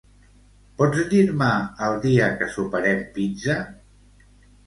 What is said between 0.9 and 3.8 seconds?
dir-me el dia que soparem pizza?